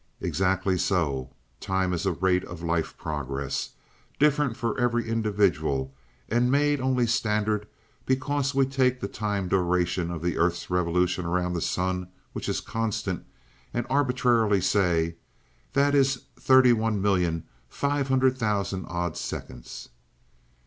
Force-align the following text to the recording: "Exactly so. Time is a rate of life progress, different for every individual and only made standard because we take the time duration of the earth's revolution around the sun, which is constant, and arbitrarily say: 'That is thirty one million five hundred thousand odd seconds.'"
"Exactly 0.19 0.79
so. 0.79 1.29
Time 1.59 1.93
is 1.93 2.07
a 2.07 2.13
rate 2.13 2.43
of 2.45 2.63
life 2.63 2.97
progress, 2.97 3.73
different 4.17 4.57
for 4.57 4.75
every 4.79 5.07
individual 5.07 5.93
and 6.27 6.45
only 6.81 7.03
made 7.03 7.05
standard 7.11 7.67
because 8.07 8.55
we 8.55 8.65
take 8.65 8.99
the 8.99 9.07
time 9.07 9.47
duration 9.47 10.09
of 10.09 10.23
the 10.23 10.39
earth's 10.39 10.71
revolution 10.71 11.23
around 11.27 11.53
the 11.53 11.61
sun, 11.61 12.07
which 12.33 12.49
is 12.49 12.61
constant, 12.61 13.23
and 13.75 13.85
arbitrarily 13.91 14.59
say: 14.59 15.17
'That 15.73 15.93
is 15.93 16.23
thirty 16.35 16.73
one 16.73 16.99
million 16.99 17.43
five 17.69 18.07
hundred 18.07 18.39
thousand 18.39 18.87
odd 18.87 19.15
seconds.'" 19.15 19.89